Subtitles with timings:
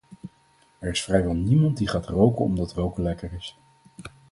[0.79, 3.57] Er is vrijwel niemand die gaat roken omdat roken lekker is.